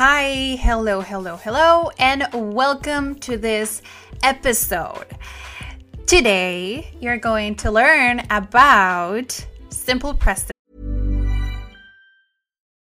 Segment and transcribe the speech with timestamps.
[0.00, 3.82] Hi, hello, hello, hello, and welcome to this
[4.22, 5.06] episode.
[6.06, 10.52] Today, you're going to learn about simple present.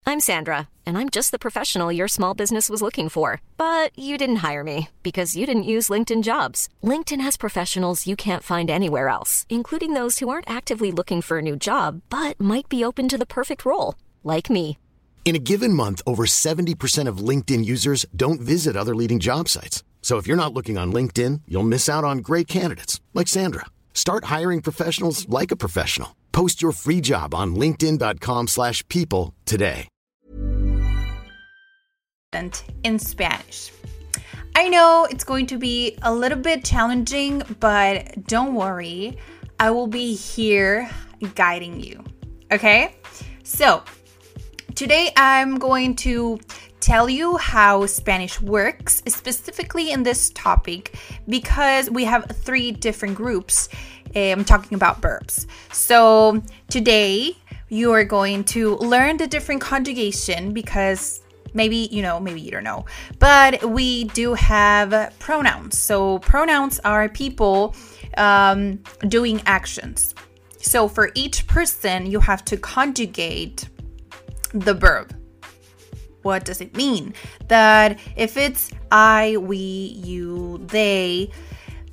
[0.05, 3.41] I'm Sandra, and I'm just the professional your small business was looking for.
[3.57, 6.70] But you didn't hire me because you didn't use LinkedIn jobs.
[6.82, 11.39] LinkedIn has professionals you can't find anywhere else, including those who aren't actively looking for
[11.39, 14.78] a new job but might be open to the perfect role, like me.
[15.24, 19.82] In a given month, over 70% of LinkedIn users don't visit other leading job sites.
[20.02, 23.68] So if you're not looking on LinkedIn, you'll miss out on great candidates like Sandra.
[23.93, 26.18] Start hiring professionals like a professional.
[26.34, 29.88] Post your free job on linkedin.com/people today.
[32.84, 33.73] in Spanish.
[34.56, 39.17] I know it's going to be a little bit challenging, but don't worry,
[39.59, 40.90] I will be here
[41.36, 42.04] guiding you.
[42.52, 42.95] Okay?
[43.44, 43.84] So,
[44.75, 46.39] today I'm going to
[46.80, 53.69] tell you how Spanish works, specifically in this topic, because we have three different groups.
[54.16, 55.47] I'm um, talking about verbs.
[55.72, 57.38] So, today
[57.69, 61.22] you are going to learn the different conjugation because
[61.53, 62.86] maybe you know, maybe you don't know,
[63.19, 65.77] but we do have pronouns.
[65.80, 67.75] So, pronouns are people
[68.17, 70.14] um, doing actions.
[70.61, 73.69] So, for each person, you have to conjugate
[74.54, 75.16] the verb.
[76.22, 77.14] What does it mean?
[77.48, 81.32] That if it's I, we, you, they,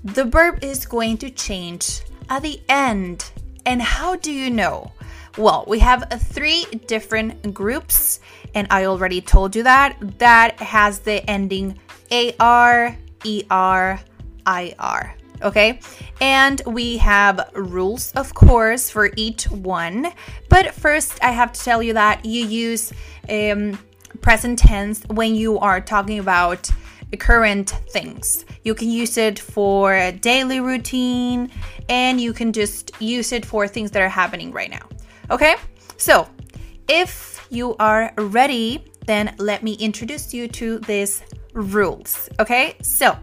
[0.04, 3.30] the verb is going to change at the end.
[3.64, 4.92] And how do you know?
[5.36, 8.20] Well, we have three different groups,
[8.54, 10.18] and I already told you that.
[10.18, 11.78] That has the ending
[12.10, 14.00] AR, ER,
[14.46, 15.17] IR.
[15.42, 15.80] Okay,
[16.20, 20.12] and we have rules, of course, for each one.
[20.48, 22.92] But first, I have to tell you that you use
[23.28, 23.78] um,
[24.20, 26.70] present tense when you are talking about
[27.18, 28.44] current things.
[28.64, 31.50] You can use it for daily routine
[31.88, 34.86] and you can just use it for things that are happening right now.
[35.30, 35.56] Okay?
[35.96, 36.28] So,
[36.88, 41.22] if you are ready, then let me introduce you to these
[41.54, 42.28] rules.
[42.38, 42.76] Okay?
[42.82, 43.16] So,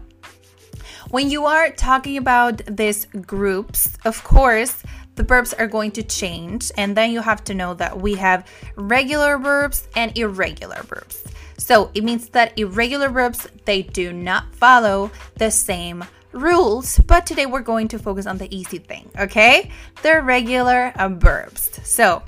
[1.10, 4.82] when you are talking about these groups, of course,
[5.14, 8.46] the verbs are going to change, and then you have to know that we have
[8.76, 11.24] regular verbs and irregular verbs.
[11.58, 17.46] So it means that irregular verbs they do not follow the same rules, but today
[17.46, 19.70] we're going to focus on the easy thing, okay?
[20.02, 21.80] The regular uh, verbs.
[21.82, 22.22] So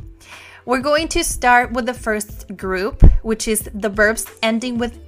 [0.68, 5.00] we're going to start with the first group, which is the verbs ending with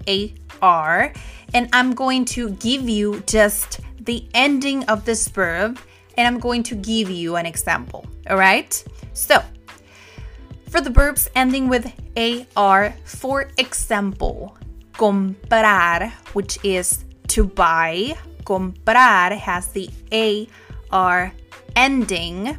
[0.62, 1.12] AR,
[1.53, 5.78] and I'm going to give you just the ending of this verb
[6.16, 8.06] and I'm going to give you an example.
[8.31, 8.72] All right?
[9.12, 9.43] So,
[10.71, 11.92] for the verbs ending with
[12.56, 14.56] AR, for example,
[14.94, 19.91] comprar, which is to buy, comprar has the
[20.91, 21.34] AR
[21.77, 22.56] ending.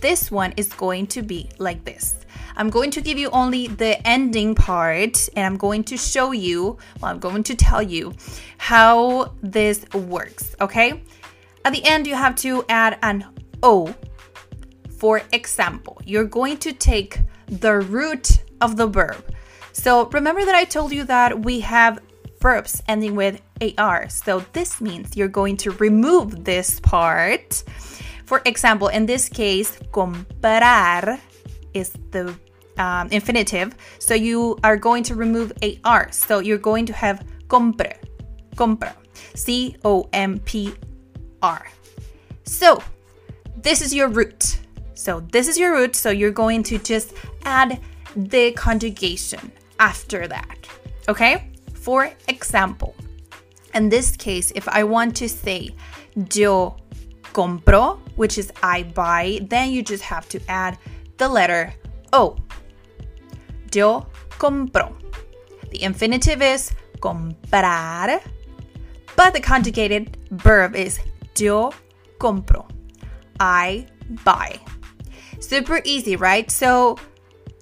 [0.00, 2.16] This one is going to be like this.
[2.56, 6.78] I'm going to give you only the ending part and I'm going to show you,
[7.00, 8.14] well, I'm going to tell you
[8.58, 11.02] how this works, okay?
[11.64, 13.26] At the end, you have to add an
[13.62, 13.94] O.
[14.98, 19.22] For example, you're going to take the root of the verb.
[19.72, 21.98] So remember that I told you that we have
[22.40, 23.42] verbs ending with
[23.76, 24.08] AR.
[24.08, 27.62] So this means you're going to remove this part.
[28.26, 31.20] For example, in this case, comprar
[31.72, 32.34] is the
[32.78, 33.74] um, infinitive.
[33.98, 35.52] So you are going to remove
[35.84, 36.10] AR.
[36.12, 37.94] So you're going to have compre,
[38.56, 38.92] compra,
[39.34, 40.74] C O M P
[41.42, 41.66] R.
[42.44, 42.82] So
[43.62, 44.58] this is your root.
[44.94, 45.94] So this is your root.
[45.94, 47.80] So you're going to just add
[48.16, 50.58] the conjugation after that.
[51.08, 51.50] Okay?
[51.74, 52.94] For example,
[53.74, 55.70] in this case, if I want to say
[56.32, 56.76] yo
[57.32, 60.78] compro, which is I buy, then you just have to add
[61.16, 61.72] the letter
[62.12, 62.36] O.
[63.72, 64.94] Yo compro.
[65.70, 68.20] The infinitive is comprar,
[69.16, 70.98] but the conjugated verb is
[71.38, 71.72] yo
[72.18, 72.68] compro.
[73.38, 73.86] I
[74.24, 74.58] buy.
[75.40, 76.50] Super easy, right?
[76.50, 76.96] So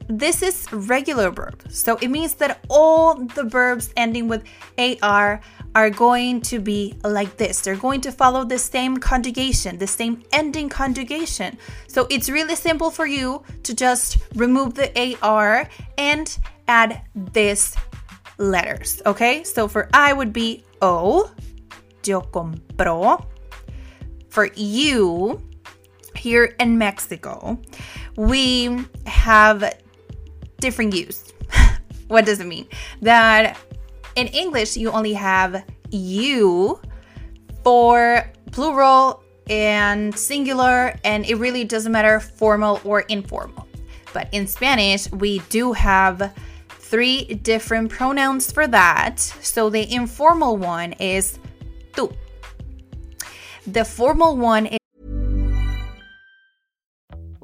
[0.09, 1.65] this is regular verb.
[1.69, 4.45] So it means that all the verbs ending with
[4.79, 5.41] AR
[5.75, 7.61] are going to be like this.
[7.61, 11.59] They're going to follow the same conjugation, the same ending conjugation.
[11.89, 15.69] So it's really simple for you to just remove the AR
[15.99, 16.39] and
[16.69, 17.77] add these
[18.39, 19.45] letters, okay?
[19.45, 21.31] So for I would be O,
[22.05, 23.27] yo compro.
[24.29, 25.41] For you,
[26.17, 27.61] here in Mexico,
[28.17, 29.75] we have
[30.61, 31.33] different use.
[32.09, 32.69] What does it mean?
[33.01, 33.57] That
[34.17, 36.81] in English, you only have you
[37.63, 43.67] for plural and singular, and it really doesn't matter formal or informal.
[44.13, 46.33] But in Spanish, we do have
[46.69, 49.19] three different pronouns for that.
[49.19, 51.39] So the informal one is
[51.93, 52.15] tú.
[53.67, 54.79] The formal one is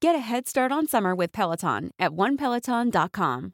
[0.00, 3.52] Get a head start on summer with Peloton at onepeloton.com.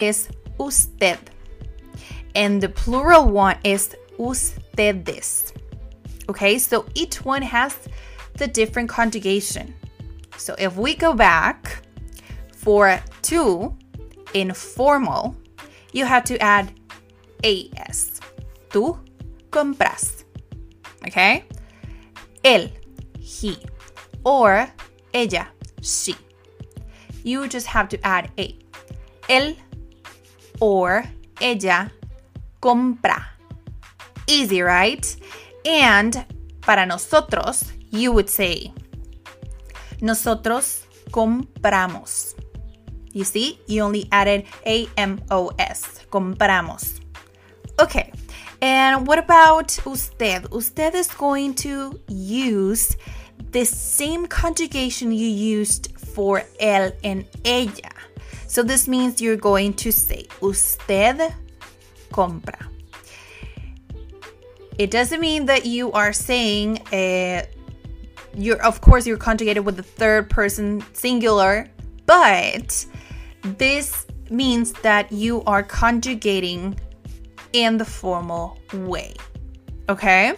[0.00, 0.28] is
[0.58, 1.18] usted.
[2.34, 5.52] And the plural one is ustedes.
[6.28, 7.76] Okay, so each one has
[8.34, 9.74] the different conjugation.
[10.36, 11.84] So if we go back
[12.56, 13.76] for tú
[14.34, 15.36] in formal,
[15.92, 16.72] you have to add
[17.44, 18.20] as.
[18.70, 18.98] Tú
[19.50, 20.24] compras.
[21.06, 21.44] Okay?
[22.42, 22.72] Él,
[23.20, 23.56] he.
[24.24, 24.68] Or
[25.14, 25.48] ella,
[25.82, 26.14] she.
[27.24, 28.56] You just have to add a.
[29.28, 29.56] Él
[30.60, 31.04] or
[31.40, 31.90] ella
[32.60, 33.24] compra.
[34.26, 35.16] Easy, right?
[35.64, 36.24] And
[36.60, 38.72] para nosotros, you would say,
[40.00, 42.34] nosotros compramos.
[43.12, 46.06] You see, you only added A M O S.
[46.10, 47.00] Compramos.
[47.80, 48.12] Okay,
[48.60, 50.46] and what about usted?
[50.52, 52.96] Usted is going to use
[53.52, 57.90] the same conjugation you used for él and ella.
[58.46, 61.32] So this means you're going to say, usted
[62.12, 62.66] compra.
[64.78, 67.44] It doesn't mean that you are saying, uh,
[68.34, 71.68] you're, of course, you're conjugated with the third person singular,
[72.06, 72.86] but
[73.42, 76.78] this means that you are conjugating
[77.52, 79.14] in the formal way.
[79.88, 80.34] Okay?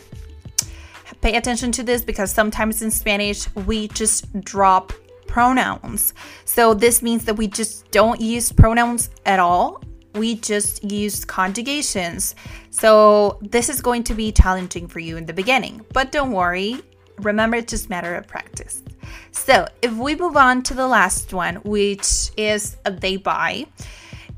[1.22, 4.92] Pay attention to this because sometimes in Spanish we just drop
[5.28, 6.14] pronouns.
[6.44, 9.80] So this means that we just don't use pronouns at all.
[10.14, 12.34] We just use conjugations.
[12.70, 16.82] So this is going to be challenging for you in the beginning, but don't worry.
[17.19, 18.82] Remember, it's just matter of practice.
[19.30, 23.66] So if we move on to the last one, which is they buy,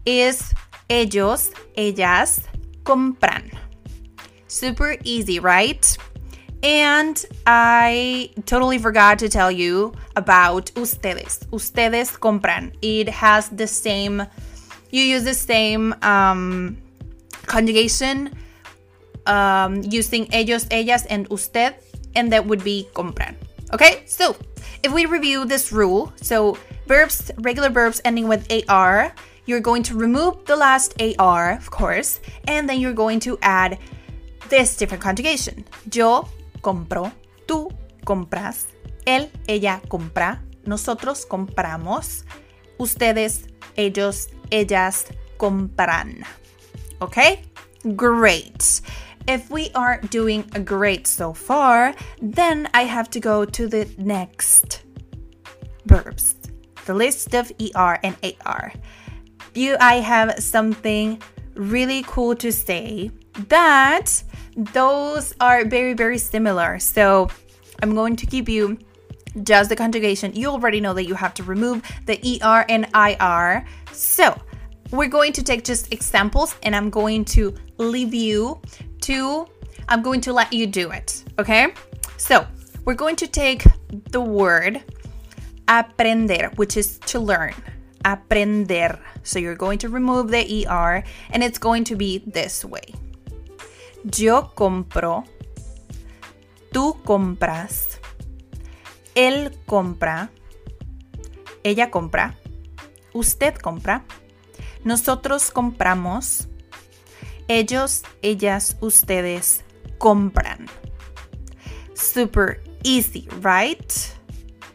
[0.05, 0.53] is
[0.91, 2.41] ellos, ellas
[2.85, 3.53] compran.
[4.49, 5.97] Super easy, right?
[6.65, 11.47] And I totally forgot to tell you about ustedes.
[11.53, 12.73] Ustedes compran.
[12.81, 14.23] It has the same,
[14.91, 16.79] you use the same um,
[17.45, 18.33] conjugation
[19.27, 21.75] um, using ellos, ellas, and usted,
[22.17, 23.35] and that would be compran.
[23.75, 24.35] Okay, so
[24.83, 26.57] if we review this rule, so
[26.87, 29.15] verbs, regular verbs ending with AR,
[29.45, 33.79] you're going to remove the last AR, of course, and then you're going to add
[34.49, 35.67] this different conjugation.
[35.93, 36.27] Yo
[36.65, 37.13] compro,
[37.47, 37.69] tú
[38.05, 38.69] compras,
[39.05, 42.25] él, ella compra, nosotros compramos,
[42.79, 43.45] ustedes,
[43.77, 45.05] ellos, ellas
[45.37, 46.25] compran.
[47.01, 47.43] Okay?
[47.95, 48.81] Great.
[49.29, 54.85] If we are doing great so far, then I have to go to the next
[55.85, 56.37] verbs,
[56.87, 58.73] the list of ER and AR.
[59.55, 61.21] You, I have something
[61.55, 63.11] really cool to say
[63.49, 64.23] that
[64.57, 66.79] those are very, very similar.
[66.79, 67.29] So
[67.83, 68.79] I'm going to give you
[69.43, 70.35] just the conjugation.
[70.35, 73.67] You already know that you have to remove the ER and IR.
[73.93, 74.41] So
[74.91, 78.61] we're going to take just examples and I'm going to leave you
[79.03, 79.47] to,
[79.89, 81.25] I'm going to let you do it.
[81.39, 81.75] Okay?
[82.17, 82.47] So
[82.85, 83.65] we're going to take
[84.11, 84.83] the word
[85.69, 87.55] aprender, which is to learn.
[88.07, 88.99] Aprender.
[89.23, 92.95] So you're going to remove the ER and it's going to be this way.
[94.05, 95.25] Yo compro.
[96.71, 98.01] Tú compras.
[99.15, 100.31] Él compra.
[101.63, 102.37] Ella compra.
[103.15, 104.05] Usted compra.
[104.85, 106.49] Nosotros compramos.
[107.49, 109.65] Ellos, ellas, ustedes
[109.99, 110.69] compran.
[111.95, 113.93] Super easy, right?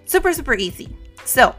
[0.05, 0.97] Super, super easy.
[1.23, 1.53] So,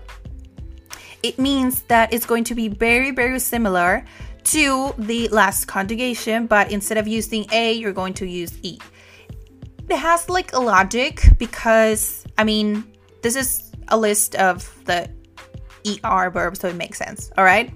[1.22, 4.04] it means that it's going to be very, very similar
[4.52, 8.78] to the last conjugation, but instead of using A, you're going to use E.
[9.88, 12.85] It has like a logic because, I mean,
[13.23, 15.09] this is a list of the
[16.04, 17.30] ER verb, so it makes sense.
[17.38, 17.73] All right.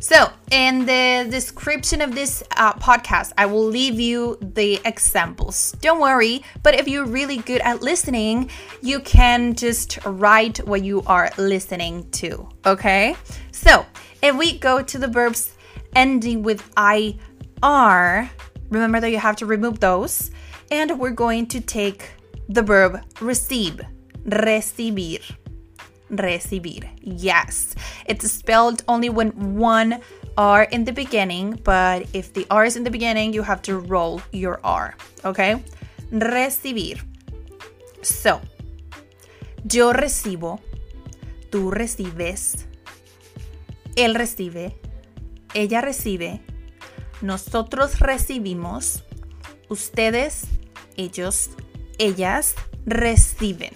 [0.00, 5.72] So, in the description of this uh, podcast, I will leave you the examples.
[5.80, 8.50] Don't worry, but if you're really good at listening,
[8.80, 12.48] you can just write what you are listening to.
[12.64, 13.16] Okay?
[13.50, 13.84] So,
[14.22, 15.57] if we go to the verbs
[15.94, 18.30] ending with IR,
[18.70, 20.30] remember that you have to remove those.
[20.70, 22.10] And we're going to take
[22.48, 23.80] the verb receive,
[24.26, 25.22] recibir
[26.10, 26.88] recibir.
[27.00, 27.74] Yes,
[28.06, 30.00] it's spelled only when one
[30.36, 33.78] R in the beginning, but if the R is in the beginning, you have to
[33.78, 35.62] roll your R, okay?
[36.12, 37.00] Recibir.
[38.02, 38.40] So,
[39.70, 40.60] yo recibo,
[41.50, 42.66] tú recibes,
[43.96, 44.74] él recibe,
[45.58, 46.40] ella recibe,
[47.20, 49.02] nosotros recibimos,
[49.68, 50.46] ustedes,
[50.96, 51.50] ellos,
[51.98, 52.54] ellas
[52.86, 53.74] reciben.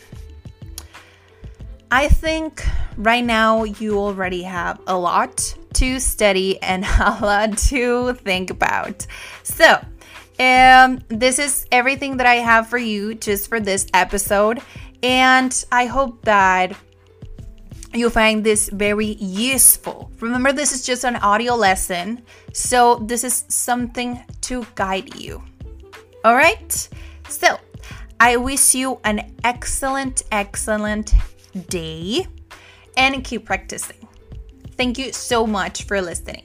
[1.91, 2.65] I think
[2.97, 9.05] right now you already have a lot to study and a lot to think about.
[9.43, 9.85] So,
[10.39, 14.63] um, this is everything that I have for you just for this episode.
[15.03, 16.77] And I hope that
[17.95, 20.11] you find this very useful.
[20.21, 22.23] Remember, this is just an audio lesson,
[22.53, 25.43] so this is something to guide you.
[26.25, 26.89] All right?
[27.29, 27.59] So,
[28.21, 31.13] I wish you an excellent, excellent
[31.69, 32.27] day
[32.97, 34.09] and keep practicing.
[34.77, 36.45] Thank you so much for listening.